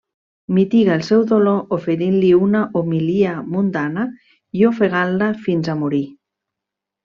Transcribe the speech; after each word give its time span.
Mitiga 0.59 0.93
el 0.99 1.03
seu 1.07 1.25
dolor 1.31 1.75
oferint-li 1.77 2.31
una 2.47 2.63
homilia 2.81 3.35
mundana, 3.57 4.09
i 4.63 4.67
ofegant-la 4.73 5.33
fins 5.47 5.75
a 5.77 5.81
morir. 5.87 6.05